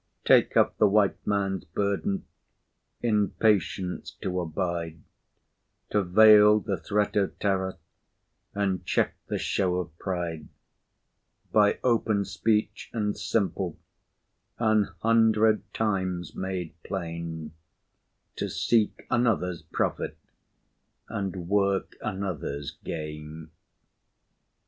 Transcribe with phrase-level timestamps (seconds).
[0.25, 2.25] Take up the White Man's burden
[3.03, 4.99] In patience to abide,
[5.91, 7.77] To veil the threat of terror
[8.55, 10.47] And check the show of pride;
[11.51, 13.77] By open speech and simple,
[14.57, 17.51] An hundred times made plain,
[18.37, 20.17] To seek another's profit,
[21.09, 23.51] And work another's gain.